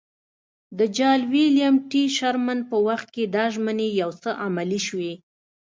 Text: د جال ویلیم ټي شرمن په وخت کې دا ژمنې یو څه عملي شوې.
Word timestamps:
د 0.77 0.79
جال 0.97 1.21
ویلیم 1.31 1.75
ټي 1.89 2.03
شرمن 2.17 2.59
په 2.69 2.77
وخت 2.87 3.07
کې 3.15 3.23
دا 3.35 3.45
ژمنې 3.53 3.87
یو 4.01 4.11
څه 4.21 4.29
عملي 4.45 4.79
شوې. 4.87 5.13